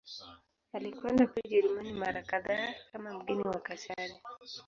Alikwenda 0.73 1.27
pia 1.27 1.41
Ujerumani 1.45 1.93
mara 1.93 2.21
kadhaa 2.23 2.73
kama 2.91 3.13
mgeni 3.13 3.43
wa 3.43 3.59
Kaisari. 3.59 4.13